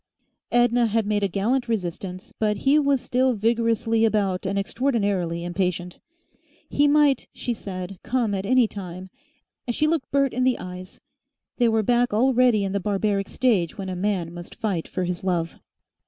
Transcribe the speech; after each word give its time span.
Edna 0.51 0.87
had 0.87 1.05
made 1.05 1.21
a 1.21 1.27
gallant 1.27 1.67
resistance, 1.67 2.33
but 2.39 2.57
he 2.65 2.79
was 2.79 3.01
still 3.01 3.33
vigorously 3.33 4.03
about 4.03 4.47
and 4.47 4.57
extraordinarily 4.57 5.43
impatient. 5.43 5.99
He 6.67 6.87
might, 6.87 7.27
she 7.33 7.53
said, 7.53 7.99
come 8.01 8.33
at 8.33 8.43
any 8.43 8.67
time, 8.67 9.11
and 9.67 9.75
she 9.75 9.85
looked 9.85 10.09
Bert 10.09 10.33
in 10.33 10.43
the 10.43 10.57
eyes. 10.57 11.01
They 11.57 11.69
were 11.69 11.83
back 11.83 12.15
already 12.15 12.63
in 12.63 12.71
the 12.71 12.79
barbaric 12.79 13.29
stage 13.29 13.77
when 13.77 13.89
a 13.89 13.95
man 13.95 14.33
must 14.33 14.55
fight 14.55 14.87
for 14.87 15.03
his 15.03 15.23
love. 15.23 15.59